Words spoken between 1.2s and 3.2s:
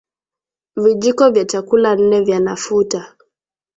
vya chakula nne vya nafuta